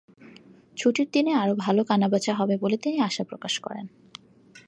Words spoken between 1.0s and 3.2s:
দিনে আরও ভালো বেচা-কেনা হবে বলে তিনি